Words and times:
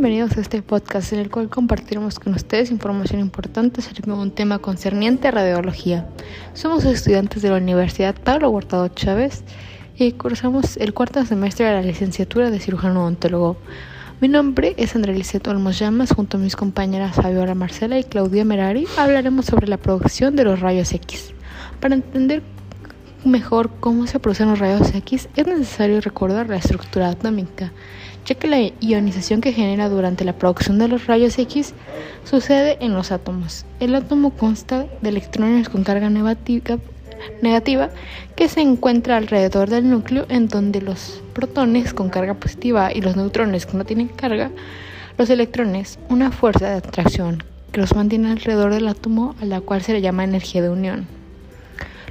bienvenidos 0.00 0.36
a 0.36 0.42
este 0.42 0.62
podcast 0.62 1.12
en 1.12 1.18
el 1.18 1.28
cual 1.28 1.48
compartiremos 1.48 2.20
con 2.20 2.32
ustedes 2.32 2.70
información 2.70 3.18
importante 3.18 3.80
de 3.82 4.12
un 4.12 4.30
tema 4.30 4.60
concerniente 4.60 5.26
a 5.26 5.32
radiología. 5.32 6.06
Somos 6.54 6.84
estudiantes 6.84 7.42
de 7.42 7.50
la 7.50 7.56
Universidad 7.56 8.14
Pablo 8.14 8.48
Hurtado 8.48 8.86
Chávez 8.86 9.42
y 9.96 10.12
cursamos 10.12 10.76
el 10.76 10.94
cuarto 10.94 11.24
semestre 11.24 11.66
de 11.66 11.72
la 11.72 11.82
licenciatura 11.82 12.52
de 12.52 12.60
cirujano 12.60 13.00
odontólogo. 13.00 13.56
Mi 14.20 14.28
nombre 14.28 14.74
es 14.76 14.94
Andrea 14.94 15.16
Liceto 15.16 15.50
Olmos 15.50 15.80
Llamas, 15.80 16.12
junto 16.12 16.36
a 16.36 16.40
mis 16.40 16.54
compañeras 16.54 17.16
Fabiola 17.16 17.56
Marcela 17.56 17.98
y 17.98 18.04
Claudia 18.04 18.44
Merari 18.44 18.86
hablaremos 18.96 19.46
sobre 19.46 19.66
la 19.66 19.78
producción 19.78 20.36
de 20.36 20.44
los 20.44 20.60
rayos 20.60 20.92
X. 20.92 21.34
Para 21.80 21.96
entender 21.96 22.44
mejor 23.28 23.70
cómo 23.78 24.06
se 24.06 24.18
producen 24.18 24.48
los 24.48 24.58
rayos 24.58 24.94
X 24.94 25.28
es 25.36 25.46
necesario 25.46 26.00
recordar 26.00 26.48
la 26.48 26.56
estructura 26.56 27.10
atómica 27.10 27.72
ya 28.28 28.34
que 28.34 28.46
la 28.46 28.60
ionización 28.80 29.40
que 29.40 29.52
genera 29.52 29.88
durante 29.88 30.24
la 30.24 30.34
producción 30.34 30.78
de 30.78 30.88
los 30.88 31.06
rayos 31.06 31.38
X 31.38 31.72
sucede 32.24 32.76
en 32.80 32.92
los 32.92 33.10
átomos. 33.10 33.64
El 33.80 33.94
átomo 33.94 34.30
consta 34.30 34.86
de 35.00 35.08
electrones 35.08 35.70
con 35.70 35.82
carga 35.82 36.10
negativa, 36.10 36.78
negativa 37.40 37.88
que 38.36 38.48
se 38.48 38.60
encuentra 38.60 39.16
alrededor 39.16 39.70
del 39.70 39.88
núcleo 39.88 40.26
en 40.28 40.48
donde 40.48 40.82
los 40.82 41.22
protones 41.32 41.94
con 41.94 42.10
carga 42.10 42.34
positiva 42.34 42.92
y 42.92 43.00
los 43.00 43.16
neutrones 43.16 43.64
que 43.64 43.78
no 43.78 43.84
tienen 43.84 44.08
carga, 44.08 44.50
los 45.16 45.30
electrones, 45.30 45.98
una 46.10 46.30
fuerza 46.30 46.68
de 46.68 46.76
atracción 46.76 47.42
que 47.72 47.80
los 47.80 47.94
mantiene 47.94 48.30
alrededor 48.30 48.74
del 48.74 48.88
átomo 48.88 49.36
a 49.40 49.46
la 49.46 49.62
cual 49.62 49.82
se 49.82 49.94
le 49.94 50.02
llama 50.02 50.24
energía 50.24 50.60
de 50.60 50.68
unión. 50.68 51.17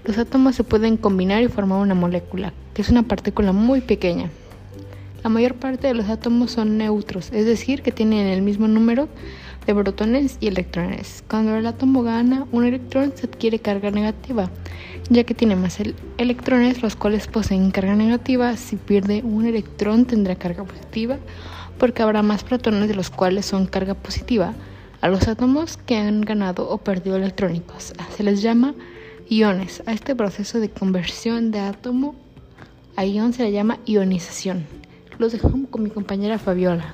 Los 0.06 0.17
átomos 0.17 0.56
se 0.56 0.64
pueden 0.64 0.98
combinar 0.98 1.42
y 1.42 1.48
formar 1.48 1.80
una 1.80 1.95
molécula, 1.95 2.53
que 2.73 2.81
es 2.81 2.90
una 2.90 3.03
partícula 3.03 3.52
muy 3.52 3.81
pequeña. 3.81 4.30
La 5.23 5.30
mayor 5.30 5.56
parte 5.56 5.88
de 5.88 5.94
los 5.94 6.08
átomos 6.09 6.52
son 6.52 6.78
neutros, 6.78 7.31
es 7.34 7.45
decir, 7.45 7.81
que 7.81 7.92
tienen 7.92 8.28
el 8.28 8.42
mismo 8.42 8.67
número 8.67 9.09
de 9.66 9.76
protones 9.76 10.38
y 10.39 10.48
electrones. 10.48 11.23
Cuando 11.28 11.56
el 11.56 11.66
átomo 11.66 12.04
gana 12.04 12.48
un 12.52 12.66
electrón 12.66 13.12
se 13.16 13.28
adquiere 13.28 13.59
carga 13.59 13.92
negativa, 13.92 14.50
ya 15.09 15.23
que 15.26 15.34
tiene 15.34 15.56
más 15.56 15.80
electrones 16.17 16.82
los 16.82 16.95
cuales 16.95 17.28
poseen 17.28 17.72
carga 17.72 17.95
negativa. 17.95 18.56
Si 18.56 18.78
pierde 18.78 19.22
un 19.23 19.45
electrón 19.45 20.06
tendrá 20.06 20.36
carga 20.36 20.64
positiva 20.64 21.17
porque 21.78 22.02
habrá 22.02 22.23
más 22.23 22.44
protones 22.44 22.88
de 22.88 22.95
los 22.95 23.09
cuales 23.09 23.45
son 23.45 23.67
carga 23.67 23.94
positiva 23.94 24.54
a 25.02 25.09
los 25.09 25.28
átomos 25.28 25.78
que 25.78 25.98
han 25.98 26.22
ganado 26.22 26.70
o 26.70 26.78
perdido 26.78 27.17
electrónicos. 27.17 27.94
Se 28.16 28.23
les 28.23 28.42
llama 28.42 28.73
iones. 29.30 29.83
A 29.86 29.94
este 29.94 30.16
proceso 30.16 30.59
de 30.59 30.70
conversión 30.70 31.52
de 31.52 31.59
átomo 31.59 32.16
a 32.95 33.06
ion 33.06 33.33
se 33.33 33.44
le 33.44 33.52
llama 33.52 33.80
ionización. 33.86 34.66
Los 35.20 35.31
dejamos 35.31 35.70
con 35.70 35.83
mi 35.83 35.89
compañera 35.89 36.39
Fabiola. 36.39 36.92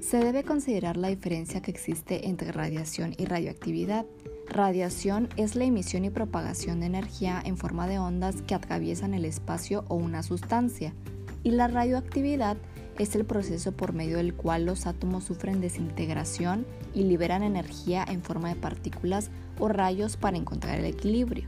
Se 0.00 0.18
debe 0.18 0.44
considerar 0.44 0.96
la 0.96 1.08
diferencia 1.08 1.60
que 1.60 1.72
existe 1.72 2.28
entre 2.28 2.52
radiación 2.52 3.14
y 3.18 3.24
radioactividad. 3.24 4.06
Radiación 4.48 5.28
es 5.36 5.56
la 5.56 5.64
emisión 5.64 6.04
y 6.04 6.10
propagación 6.10 6.80
de 6.80 6.86
energía 6.86 7.42
en 7.44 7.56
forma 7.56 7.86
de 7.88 7.98
ondas 7.98 8.42
que 8.42 8.54
atraviesan 8.54 9.12
el 9.12 9.24
espacio 9.24 9.84
o 9.88 9.96
una 9.96 10.22
sustancia 10.22 10.94
y 11.42 11.50
la 11.50 11.68
radioactividad 11.68 12.56
es 12.98 13.14
el 13.14 13.24
proceso 13.24 13.72
por 13.72 13.92
medio 13.92 14.16
del 14.16 14.34
cual 14.34 14.64
los 14.64 14.86
átomos 14.86 15.24
sufren 15.24 15.60
desintegración 15.60 16.66
y 16.94 17.04
liberan 17.04 17.42
energía 17.42 18.04
en 18.08 18.22
forma 18.22 18.48
de 18.48 18.56
partículas 18.56 19.30
o 19.58 19.68
rayos 19.68 20.16
para 20.16 20.36
encontrar 20.36 20.78
el 20.78 20.86
equilibrio. 20.86 21.44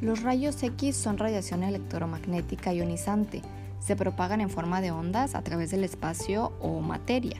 Los 0.00 0.22
rayos 0.22 0.62
X 0.62 0.96
son 0.96 1.16
radiación 1.16 1.62
electromagnética 1.62 2.74
ionizante. 2.74 3.40
Se 3.80 3.96
propagan 3.96 4.40
en 4.40 4.50
forma 4.50 4.80
de 4.80 4.90
ondas 4.90 5.34
a 5.34 5.42
través 5.42 5.70
del 5.70 5.82
espacio 5.82 6.52
o 6.60 6.80
materia. 6.80 7.38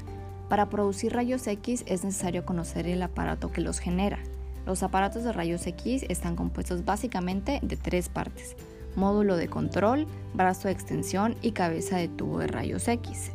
Para 0.48 0.70
producir 0.70 1.12
rayos 1.12 1.46
X 1.46 1.84
es 1.86 2.04
necesario 2.04 2.44
conocer 2.46 2.86
el 2.86 3.02
aparato 3.02 3.52
que 3.52 3.60
los 3.60 3.80
genera. 3.80 4.18
Los 4.66 4.82
aparatos 4.82 5.24
de 5.24 5.32
rayos 5.32 5.66
X 5.66 6.04
están 6.08 6.36
compuestos 6.36 6.84
básicamente 6.84 7.60
de 7.62 7.76
tres 7.76 8.08
partes 8.08 8.56
módulo 8.96 9.36
de 9.36 9.48
control, 9.48 10.06
brazo 10.34 10.68
de 10.68 10.74
extensión 10.74 11.36
y 11.42 11.52
cabeza 11.52 11.96
de 11.96 12.08
tubo 12.08 12.38
de 12.38 12.46
rayos 12.46 12.88
X. 12.88 13.32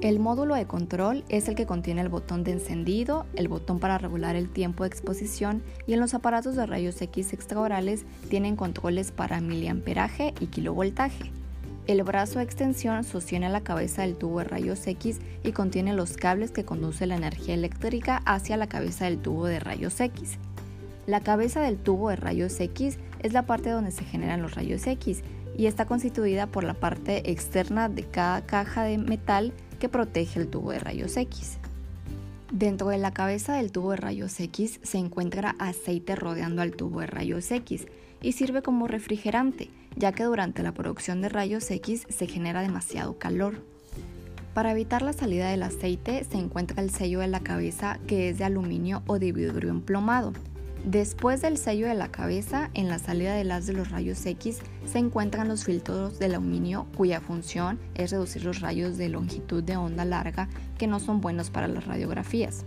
El 0.00 0.18
módulo 0.18 0.54
de 0.54 0.66
control 0.66 1.24
es 1.30 1.48
el 1.48 1.54
que 1.54 1.66
contiene 1.66 2.02
el 2.02 2.10
botón 2.10 2.44
de 2.44 2.52
encendido, 2.52 3.24
el 3.34 3.48
botón 3.48 3.78
para 3.78 3.96
regular 3.96 4.36
el 4.36 4.50
tiempo 4.50 4.84
de 4.84 4.88
exposición 4.88 5.62
y 5.86 5.94
en 5.94 6.00
los 6.00 6.12
aparatos 6.12 6.56
de 6.56 6.66
rayos 6.66 7.00
X 7.00 7.32
extraorales 7.32 8.04
tienen 8.28 8.54
controles 8.54 9.12
para 9.12 9.40
miliamperaje 9.40 10.34
y 10.40 10.46
kilovoltaje. 10.46 11.32
El 11.86 12.02
brazo 12.02 12.38
de 12.38 12.44
extensión 12.44 13.04
sostiene 13.04 13.50
la 13.50 13.60
cabeza 13.60 14.02
del 14.02 14.16
tubo 14.16 14.38
de 14.38 14.44
rayos 14.44 14.86
X 14.86 15.20
y 15.42 15.52
contiene 15.52 15.92
los 15.92 16.16
cables 16.16 16.50
que 16.50 16.64
conducen 16.64 17.10
la 17.10 17.16
energía 17.16 17.52
eléctrica 17.52 18.22
hacia 18.24 18.56
la 18.56 18.68
cabeza 18.68 19.04
del 19.04 19.18
tubo 19.18 19.44
de 19.44 19.60
rayos 19.60 20.00
X. 20.00 20.38
La 21.06 21.20
cabeza 21.20 21.60
del 21.60 21.76
tubo 21.76 22.08
de 22.08 22.16
rayos 22.16 22.58
X 22.58 22.96
es 23.22 23.34
la 23.34 23.42
parte 23.42 23.68
donde 23.68 23.90
se 23.90 24.04
generan 24.04 24.40
los 24.40 24.54
rayos 24.54 24.86
X 24.86 25.22
y 25.58 25.66
está 25.66 25.84
constituida 25.84 26.46
por 26.46 26.64
la 26.64 26.72
parte 26.72 27.30
externa 27.30 27.90
de 27.90 28.04
cada 28.04 28.46
caja 28.46 28.84
de 28.84 28.96
metal 28.96 29.52
que 29.78 29.90
protege 29.90 30.40
el 30.40 30.48
tubo 30.48 30.70
de 30.70 30.78
rayos 30.78 31.18
X. 31.18 31.58
Dentro 32.50 32.88
de 32.88 32.96
la 32.96 33.12
cabeza 33.12 33.56
del 33.56 33.72
tubo 33.72 33.90
de 33.90 33.98
rayos 33.98 34.40
X 34.40 34.80
se 34.82 34.96
encuentra 34.96 35.54
aceite 35.58 36.16
rodeando 36.16 36.62
al 36.62 36.72
tubo 36.72 37.00
de 37.00 37.08
rayos 37.08 37.50
X 37.50 37.86
y 38.22 38.32
sirve 38.32 38.62
como 38.62 38.86
refrigerante, 38.86 39.68
ya 39.96 40.12
que 40.12 40.24
durante 40.24 40.62
la 40.62 40.72
producción 40.72 41.20
de 41.20 41.28
rayos 41.28 41.70
X 41.70 42.06
se 42.08 42.26
genera 42.26 42.62
demasiado 42.62 43.18
calor. 43.18 43.62
Para 44.52 44.72
evitar 44.72 45.02
la 45.02 45.12
salida 45.12 45.50
del 45.50 45.62
aceite 45.62 46.24
se 46.24 46.38
encuentra 46.38 46.82
el 46.82 46.90
sello 46.90 47.20
de 47.20 47.28
la 47.28 47.40
cabeza 47.40 47.98
que 48.06 48.28
es 48.28 48.38
de 48.38 48.44
aluminio 48.44 49.02
o 49.06 49.18
de 49.18 49.32
vidrio 49.32 49.70
emplomado 49.70 50.32
Después 50.84 51.40
del 51.40 51.56
sello 51.56 51.86
de 51.86 51.94
la 51.94 52.08
cabeza, 52.08 52.68
en 52.74 52.90
la 52.90 52.98
salida 52.98 53.34
del 53.34 53.52
haz 53.52 53.66
de 53.66 53.72
los 53.72 53.90
rayos 53.90 54.24
X 54.26 54.58
se 54.84 54.98
encuentran 54.98 55.48
los 55.48 55.64
filtros 55.64 56.18
de 56.18 56.26
aluminio 56.26 56.86
cuya 56.94 57.22
función 57.22 57.78
es 57.94 58.10
reducir 58.10 58.44
los 58.44 58.60
rayos 58.60 58.98
de 58.98 59.08
longitud 59.08 59.62
de 59.62 59.78
onda 59.78 60.04
larga 60.04 60.46
que 60.76 60.86
no 60.86 61.00
son 61.00 61.22
buenos 61.22 61.48
para 61.48 61.68
las 61.68 61.86
radiografías. 61.86 62.64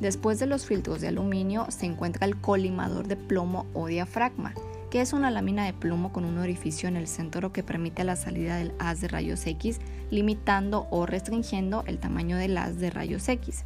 Después 0.00 0.40
de 0.40 0.46
los 0.46 0.66
filtros 0.66 1.00
de 1.00 1.08
aluminio 1.08 1.66
se 1.68 1.86
encuentra 1.86 2.26
el 2.26 2.36
colimador 2.36 3.06
de 3.06 3.16
plomo 3.16 3.66
o 3.74 3.86
diafragma, 3.86 4.54
que 4.92 5.00
es 5.00 5.14
una 5.14 5.30
lámina 5.30 5.64
de 5.64 5.72
plomo 5.72 6.12
con 6.12 6.26
un 6.26 6.36
orificio 6.36 6.86
en 6.86 6.98
el 6.98 7.08
centro 7.08 7.50
que 7.50 7.62
permite 7.62 8.04
la 8.04 8.14
salida 8.14 8.58
del 8.58 8.74
haz 8.78 9.00
de 9.00 9.08
rayos 9.08 9.46
X, 9.46 9.80
limitando 10.10 10.86
o 10.90 11.06
restringiendo 11.06 11.82
el 11.86 11.96
tamaño 11.96 12.36
del 12.36 12.58
haz 12.58 12.76
de 12.76 12.90
rayos 12.90 13.26
X. 13.26 13.64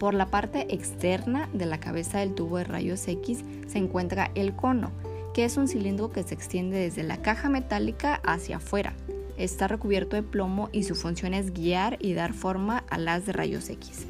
Por 0.00 0.12
la 0.12 0.26
parte 0.26 0.74
externa 0.74 1.48
de 1.52 1.66
la 1.66 1.78
cabeza 1.78 2.18
del 2.18 2.34
tubo 2.34 2.58
de 2.58 2.64
rayos 2.64 3.06
X 3.06 3.44
se 3.68 3.78
encuentra 3.78 4.32
el 4.34 4.56
cono, 4.56 4.90
que 5.34 5.44
es 5.44 5.56
un 5.56 5.68
cilindro 5.68 6.10
que 6.10 6.24
se 6.24 6.34
extiende 6.34 6.78
desde 6.78 7.04
la 7.04 7.22
caja 7.22 7.48
metálica 7.48 8.20
hacia 8.24 8.56
afuera. 8.56 8.94
Está 9.36 9.68
recubierto 9.68 10.16
de 10.16 10.24
plomo 10.24 10.68
y 10.72 10.82
su 10.82 10.96
función 10.96 11.32
es 11.32 11.54
guiar 11.54 11.96
y 12.00 12.14
dar 12.14 12.32
forma 12.32 12.78
a 12.90 12.98
las 12.98 13.24
de 13.24 13.34
rayos 13.34 13.70
X. 13.70 14.08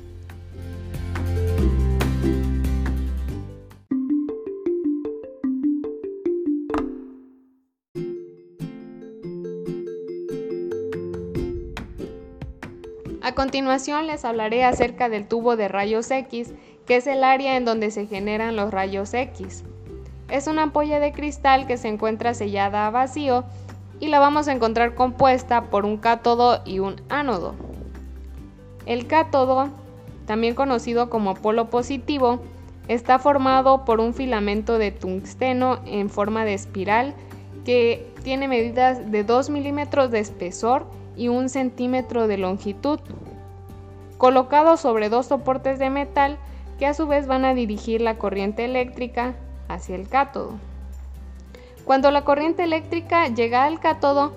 A 13.30 13.34
continuación 13.36 14.08
les 14.08 14.24
hablaré 14.24 14.64
acerca 14.64 15.08
del 15.08 15.24
tubo 15.24 15.54
de 15.54 15.68
rayos 15.68 16.10
X, 16.10 16.52
que 16.84 16.96
es 16.96 17.06
el 17.06 17.22
área 17.22 17.56
en 17.56 17.64
donde 17.64 17.92
se 17.92 18.06
generan 18.06 18.56
los 18.56 18.72
rayos 18.72 19.14
X. 19.14 19.62
Es 20.28 20.48
una 20.48 20.64
ampolla 20.64 20.98
de 20.98 21.12
cristal 21.12 21.68
que 21.68 21.76
se 21.76 21.86
encuentra 21.86 22.34
sellada 22.34 22.88
a 22.88 22.90
vacío 22.90 23.44
y 24.00 24.08
la 24.08 24.18
vamos 24.18 24.48
a 24.48 24.52
encontrar 24.52 24.96
compuesta 24.96 25.70
por 25.70 25.84
un 25.84 25.96
cátodo 25.96 26.62
y 26.64 26.80
un 26.80 27.00
ánodo. 27.08 27.54
El 28.84 29.06
cátodo, 29.06 29.68
también 30.26 30.56
conocido 30.56 31.08
como 31.08 31.34
polo 31.34 31.70
positivo, 31.70 32.40
está 32.88 33.20
formado 33.20 33.84
por 33.84 34.00
un 34.00 34.12
filamento 34.12 34.76
de 34.76 34.90
tungsteno 34.90 35.78
en 35.86 36.10
forma 36.10 36.44
de 36.44 36.54
espiral 36.54 37.14
que 37.64 38.12
tiene 38.24 38.48
medidas 38.48 39.12
de 39.12 39.22
2 39.22 39.50
milímetros 39.50 40.10
de 40.10 40.18
espesor 40.18 40.84
y 41.16 41.28
un 41.28 41.48
centímetro 41.48 42.26
de 42.26 42.38
longitud 42.38 43.00
colocado 44.18 44.76
sobre 44.76 45.08
dos 45.08 45.26
soportes 45.26 45.78
de 45.78 45.88
metal 45.88 46.38
que 46.78 46.86
a 46.86 46.94
su 46.94 47.06
vez 47.06 47.26
van 47.26 47.44
a 47.44 47.54
dirigir 47.54 48.00
la 48.00 48.18
corriente 48.18 48.64
eléctrica 48.64 49.34
hacia 49.68 49.96
el 49.96 50.08
cátodo. 50.08 50.52
Cuando 51.84 52.10
la 52.10 52.22
corriente 52.22 52.62
eléctrica 52.62 53.28
llega 53.28 53.64
al 53.64 53.80
cátodo, 53.80 54.36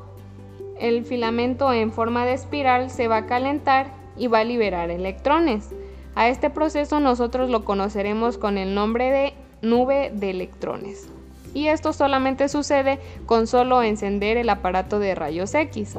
el 0.79 1.05
filamento 1.05 1.71
en 1.73 1.91
forma 1.91 2.25
de 2.25 2.33
espiral 2.33 2.89
se 2.89 3.07
va 3.07 3.17
a 3.17 3.25
calentar 3.25 3.87
y 4.17 4.27
va 4.27 4.39
a 4.39 4.43
liberar 4.43 4.89
electrones. 4.89 5.69
A 6.15 6.29
este 6.29 6.49
proceso 6.49 6.99
nosotros 6.99 7.49
lo 7.49 7.65
conoceremos 7.65 8.37
con 8.37 8.57
el 8.57 8.75
nombre 8.75 9.11
de 9.11 9.33
nube 9.61 10.11
de 10.13 10.29
electrones. 10.29 11.09
Y 11.53 11.67
esto 11.67 11.93
solamente 11.93 12.49
sucede 12.49 12.99
con 13.25 13.47
solo 13.47 13.83
encender 13.83 14.37
el 14.37 14.49
aparato 14.49 14.99
de 14.99 15.13
rayos 15.13 15.53
X. 15.53 15.95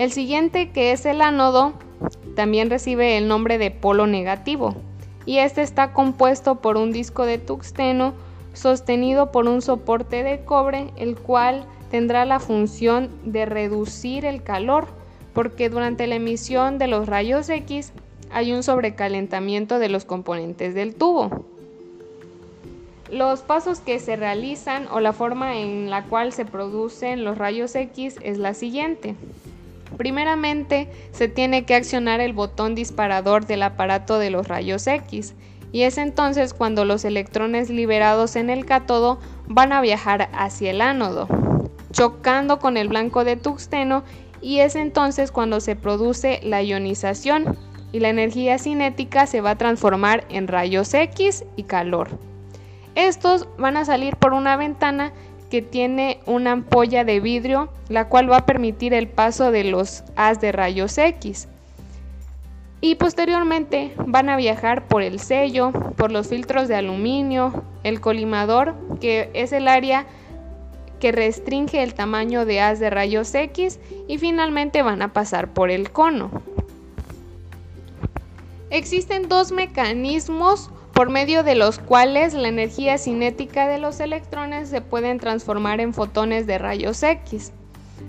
El 0.00 0.12
siguiente, 0.12 0.70
que 0.70 0.92
es 0.92 1.04
el 1.04 1.20
ánodo, 1.20 1.74
también 2.34 2.70
recibe 2.70 3.18
el 3.18 3.28
nombre 3.28 3.58
de 3.58 3.70
polo 3.70 4.06
negativo 4.06 4.74
y 5.26 5.40
este 5.40 5.60
está 5.60 5.92
compuesto 5.92 6.54
por 6.54 6.78
un 6.78 6.90
disco 6.90 7.26
de 7.26 7.36
tuxteno 7.36 8.14
sostenido 8.54 9.30
por 9.30 9.46
un 9.46 9.60
soporte 9.60 10.22
de 10.22 10.42
cobre, 10.42 10.86
el 10.96 11.18
cual 11.18 11.66
tendrá 11.90 12.24
la 12.24 12.40
función 12.40 13.10
de 13.24 13.44
reducir 13.44 14.24
el 14.24 14.42
calor, 14.42 14.86
porque 15.34 15.68
durante 15.68 16.06
la 16.06 16.14
emisión 16.14 16.78
de 16.78 16.86
los 16.86 17.06
rayos 17.06 17.50
X 17.50 17.92
hay 18.32 18.54
un 18.54 18.62
sobrecalentamiento 18.62 19.78
de 19.78 19.90
los 19.90 20.06
componentes 20.06 20.72
del 20.72 20.94
tubo. 20.94 21.44
Los 23.10 23.40
pasos 23.40 23.80
que 23.80 23.98
se 23.98 24.16
realizan 24.16 24.88
o 24.92 25.00
la 25.00 25.12
forma 25.12 25.58
en 25.58 25.90
la 25.90 26.04
cual 26.04 26.32
se 26.32 26.46
producen 26.46 27.22
los 27.22 27.36
rayos 27.36 27.74
X 27.74 28.16
es 28.22 28.38
la 28.38 28.54
siguiente. 28.54 29.14
Primeramente, 29.96 30.90
se 31.12 31.28
tiene 31.28 31.64
que 31.64 31.74
accionar 31.74 32.20
el 32.20 32.32
botón 32.32 32.74
disparador 32.74 33.46
del 33.46 33.62
aparato 33.62 34.18
de 34.18 34.30
los 34.30 34.48
rayos 34.48 34.86
X, 34.86 35.34
y 35.72 35.82
es 35.82 35.98
entonces 35.98 36.54
cuando 36.54 36.84
los 36.84 37.04
electrones 37.04 37.70
liberados 37.70 38.36
en 38.36 38.50
el 38.50 38.66
cátodo 38.66 39.18
van 39.46 39.72
a 39.72 39.80
viajar 39.80 40.28
hacia 40.32 40.70
el 40.70 40.80
ánodo, 40.80 41.28
chocando 41.92 42.58
con 42.58 42.76
el 42.76 42.88
blanco 42.88 43.24
de 43.24 43.36
tuxteno, 43.36 44.04
y 44.40 44.60
es 44.60 44.74
entonces 44.74 45.30
cuando 45.30 45.60
se 45.60 45.76
produce 45.76 46.40
la 46.42 46.62
ionización, 46.62 47.56
y 47.92 48.00
la 48.00 48.08
energía 48.08 48.58
cinética 48.58 49.26
se 49.26 49.40
va 49.40 49.50
a 49.50 49.58
transformar 49.58 50.24
en 50.28 50.48
rayos 50.48 50.94
X 50.94 51.44
y 51.56 51.64
calor. 51.64 52.08
Estos 52.94 53.48
van 53.58 53.76
a 53.76 53.84
salir 53.84 54.16
por 54.16 54.32
una 54.32 54.56
ventana 54.56 55.12
que 55.50 55.60
tiene 55.60 56.20
una 56.26 56.52
ampolla 56.52 57.04
de 57.04 57.20
vidrio, 57.20 57.68
la 57.88 58.08
cual 58.08 58.30
va 58.30 58.38
a 58.38 58.46
permitir 58.46 58.94
el 58.94 59.08
paso 59.08 59.50
de 59.50 59.64
los 59.64 60.04
haz 60.16 60.40
de 60.40 60.52
rayos 60.52 60.96
X. 60.96 61.48
Y 62.80 62.94
posteriormente 62.94 63.92
van 64.06 64.30
a 64.30 64.36
viajar 64.36 64.86
por 64.86 65.02
el 65.02 65.18
sello, 65.20 65.72
por 65.96 66.10
los 66.10 66.28
filtros 66.28 66.68
de 66.68 66.76
aluminio, 66.76 67.62
el 67.82 68.00
colimador, 68.00 68.74
que 69.00 69.28
es 69.34 69.52
el 69.52 69.68
área 69.68 70.06
que 70.98 71.12
restringe 71.12 71.82
el 71.82 71.94
tamaño 71.94 72.46
de 72.46 72.60
haz 72.60 72.78
de 72.78 72.88
rayos 72.88 73.34
X, 73.34 73.80
y 74.08 74.18
finalmente 74.18 74.82
van 74.82 75.02
a 75.02 75.12
pasar 75.12 75.52
por 75.52 75.70
el 75.70 75.90
cono. 75.90 76.30
Existen 78.70 79.28
dos 79.28 79.50
mecanismos 79.50 80.70
por 81.00 81.08
medio 81.08 81.42
de 81.42 81.54
los 81.54 81.78
cuales 81.78 82.34
la 82.34 82.48
energía 82.48 82.98
cinética 82.98 83.66
de 83.66 83.78
los 83.78 84.00
electrones 84.00 84.68
se 84.68 84.82
pueden 84.82 85.18
transformar 85.18 85.80
en 85.80 85.94
fotones 85.94 86.46
de 86.46 86.58
rayos 86.58 87.02
X. 87.02 87.54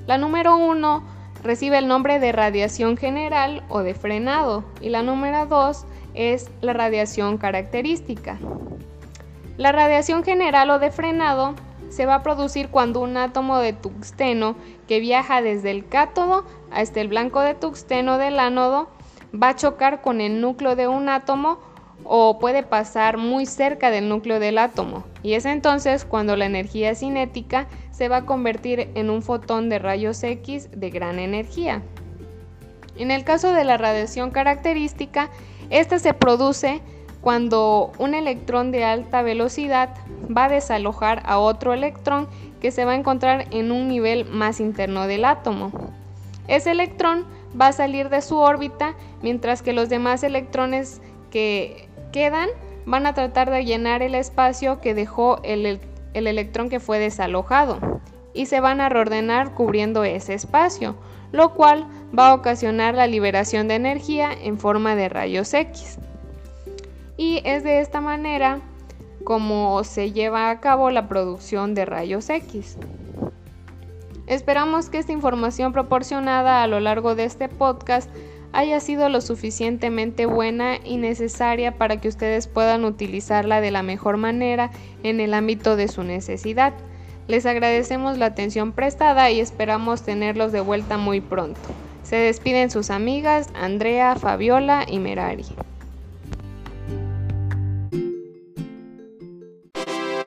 La 0.07 0.17
número 0.17 0.57
1 0.57 1.01
recibe 1.41 1.77
el 1.77 1.87
nombre 1.87 2.19
de 2.19 2.33
radiación 2.33 2.97
general 2.97 3.63
o 3.69 3.79
de 3.79 3.93
frenado 3.93 4.65
y 4.81 4.89
la 4.89 5.03
número 5.03 5.45
2 5.45 5.85
es 6.15 6.51
la 6.59 6.73
radiación 6.73 7.37
característica. 7.37 8.37
La 9.55 9.71
radiación 9.71 10.25
general 10.25 10.69
o 10.69 10.77
de 10.77 10.91
frenado 10.91 11.55
se 11.87 12.05
va 12.05 12.15
a 12.15 12.23
producir 12.23 12.67
cuando 12.67 12.99
un 12.99 13.15
átomo 13.15 13.59
de 13.59 13.71
tuxteno 13.71 14.57
que 14.89 14.99
viaja 14.99 15.41
desde 15.41 15.71
el 15.71 15.87
cátodo 15.87 16.43
hasta 16.71 16.99
el 16.99 17.07
blanco 17.07 17.39
de 17.39 17.53
tuxteno 17.53 18.17
del 18.17 18.37
ánodo 18.37 18.89
va 19.33 19.47
a 19.47 19.55
chocar 19.55 20.01
con 20.01 20.19
el 20.19 20.41
núcleo 20.41 20.75
de 20.75 20.89
un 20.89 21.07
átomo 21.07 21.70
o 22.03 22.39
puede 22.39 22.63
pasar 22.63 23.17
muy 23.17 23.45
cerca 23.45 23.91
del 23.91 24.09
núcleo 24.09 24.39
del 24.39 24.57
átomo 24.57 25.03
y 25.23 25.33
es 25.33 25.45
entonces 25.45 26.05
cuando 26.05 26.35
la 26.35 26.45
energía 26.45 26.95
cinética 26.95 27.67
se 27.91 28.09
va 28.09 28.17
a 28.17 28.25
convertir 28.25 28.89
en 28.95 29.09
un 29.09 29.21
fotón 29.21 29.69
de 29.69 29.79
rayos 29.79 30.23
X 30.23 30.69
de 30.71 30.89
gran 30.89 31.19
energía. 31.19 31.81
En 32.97 33.11
el 33.11 33.23
caso 33.23 33.53
de 33.53 33.63
la 33.63 33.77
radiación 33.77 34.31
característica, 34.31 35.29
esta 35.69 35.99
se 35.99 36.13
produce 36.13 36.81
cuando 37.21 37.91
un 37.97 38.13
electrón 38.13 38.71
de 38.71 38.83
alta 38.83 39.21
velocidad 39.21 39.89
va 40.35 40.45
a 40.45 40.49
desalojar 40.49 41.21
a 41.25 41.39
otro 41.39 41.73
electrón 41.73 42.27
que 42.59 42.71
se 42.71 42.85
va 42.85 42.91
a 42.91 42.95
encontrar 42.95 43.45
en 43.51 43.71
un 43.71 43.87
nivel 43.87 44.25
más 44.25 44.59
interno 44.59 45.07
del 45.07 45.25
átomo. 45.25 45.71
Ese 46.47 46.71
electrón 46.71 47.25
va 47.59 47.67
a 47.67 47.73
salir 47.73 48.09
de 48.09 48.21
su 48.21 48.37
órbita 48.37 48.95
mientras 49.21 49.61
que 49.61 49.73
los 49.73 49.89
demás 49.89 50.23
electrones 50.23 51.01
que 51.29 51.87
quedan 52.11 52.49
van 52.85 53.05
a 53.05 53.13
tratar 53.13 53.49
de 53.49 53.65
llenar 53.65 54.01
el 54.01 54.15
espacio 54.15 54.81
que 54.81 54.93
dejó 54.93 55.39
el, 55.43 55.79
electrón 56.13 56.69
que 56.69 56.79
fue 56.79 56.99
desalojado 56.99 58.01
y 58.33 58.45
se 58.47 58.59
van 58.59 58.81
a 58.81 58.89
reordenar 58.89 59.53
cubriendo 59.53 60.03
ese 60.03 60.33
espacio, 60.33 60.95
lo 61.31 61.53
cual 61.53 61.87
va 62.17 62.29
a 62.29 62.33
ocasionar 62.33 62.95
la 62.95 63.07
liberación 63.07 63.67
de 63.67 63.75
energía 63.75 64.31
en 64.33 64.57
forma 64.57 64.95
de 64.95 65.09
rayos 65.09 65.53
X. 65.53 65.99
Y 67.17 67.41
es 67.45 67.63
de 67.63 67.81
esta 67.81 68.01
manera 68.01 68.59
como 69.23 69.83
se 69.83 70.11
lleva 70.11 70.49
a 70.49 70.59
cabo 70.59 70.89
la 70.89 71.07
producción 71.07 71.75
de 71.75 71.85
rayos 71.85 72.29
X. 72.29 72.77
Esperamos 74.27 74.89
que 74.89 74.97
esta 74.97 75.11
información 75.11 75.73
proporcionada 75.73 76.63
a 76.63 76.67
lo 76.67 76.79
largo 76.79 77.15
de 77.15 77.25
este 77.25 77.49
podcast 77.49 78.09
haya 78.53 78.79
sido 78.79 79.09
lo 79.09 79.21
suficientemente 79.21 80.25
buena 80.25 80.77
y 80.83 80.97
necesaria 80.97 81.77
para 81.77 81.97
que 81.97 82.07
ustedes 82.07 82.47
puedan 82.47 82.85
utilizarla 82.85 83.61
de 83.61 83.71
la 83.71 83.83
mejor 83.83 84.17
manera 84.17 84.71
en 85.03 85.19
el 85.19 85.33
ámbito 85.33 85.75
de 85.75 85.87
su 85.87 86.03
necesidad. 86.03 86.73
Les 87.27 87.45
agradecemos 87.45 88.17
la 88.17 88.27
atención 88.27 88.73
prestada 88.73 89.31
y 89.31 89.39
esperamos 89.39 90.03
tenerlos 90.03 90.51
de 90.51 90.61
vuelta 90.61 90.97
muy 90.97 91.21
pronto. 91.21 91.59
Se 92.03 92.17
despiden 92.17 92.71
sus 92.71 92.89
amigas 92.89 93.49
Andrea, 93.53 94.15
Fabiola 94.15 94.85
y 94.87 94.99
Merari. 94.99 95.45